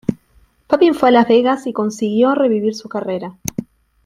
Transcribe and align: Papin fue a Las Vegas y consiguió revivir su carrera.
Papin 0.65 0.95
fue 0.95 1.09
a 1.09 1.11
Las 1.11 1.27
Vegas 1.27 1.67
y 1.67 1.73
consiguió 1.73 2.33
revivir 2.33 2.73
su 2.73 2.89
carrera. 2.89 3.37